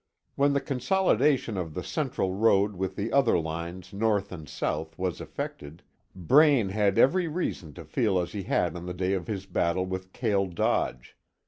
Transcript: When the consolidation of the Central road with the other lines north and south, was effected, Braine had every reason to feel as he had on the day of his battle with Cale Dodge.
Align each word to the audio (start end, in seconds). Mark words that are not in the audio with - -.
When 0.33 0.53
the 0.53 0.61
consolidation 0.61 1.57
of 1.57 1.75
the 1.75 1.83
Central 1.83 2.33
road 2.33 2.75
with 2.75 2.95
the 2.95 3.11
other 3.13 3.37
lines 3.37 3.93
north 3.93 4.31
and 4.31 4.49
south, 4.49 4.97
was 4.97 5.21
effected, 5.21 5.83
Braine 6.15 6.69
had 6.69 6.97
every 6.97 7.27
reason 7.27 7.75
to 7.75 7.85
feel 7.85 8.17
as 8.17 8.31
he 8.31 8.41
had 8.41 8.75
on 8.75 8.87
the 8.87 8.95
day 8.95 9.13
of 9.13 9.27
his 9.27 9.45
battle 9.45 9.85
with 9.85 10.11
Cale 10.11 10.47
Dodge. 10.47 11.15